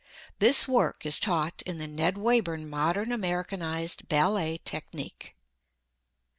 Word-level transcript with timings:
This 0.39 0.67
work 0.67 1.05
is 1.05 1.19
taught 1.19 1.61
in 1.61 1.77
the 1.77 1.85
Ned 1.85 2.15
Wayburn 2.15 2.67
Modern 2.67 3.11
Americanized 3.11 4.07
Ballet 4.09 4.57
Technique. 4.57 5.35